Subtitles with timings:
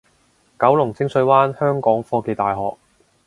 [0.59, 2.75] 九龍清水灣香港科技大學